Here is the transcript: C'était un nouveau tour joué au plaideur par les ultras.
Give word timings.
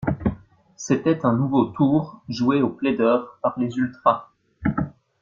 C'était 0.77 1.27
un 1.27 1.33
nouveau 1.37 1.65
tour 1.65 2.23
joué 2.27 2.63
au 2.63 2.69
plaideur 2.69 3.37
par 3.43 3.53
les 3.59 3.77
ultras. 3.77 4.31